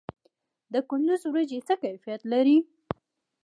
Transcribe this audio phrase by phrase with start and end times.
[0.73, 2.57] د کندز وریجې څه کیفیت لري؟